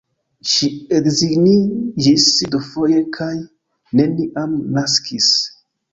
[0.51, 0.67] Ŝi
[0.99, 3.31] edziniĝis dufoje kaj
[4.01, 5.33] neniam naskis.